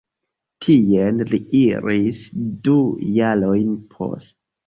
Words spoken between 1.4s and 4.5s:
iris du jarojn poste.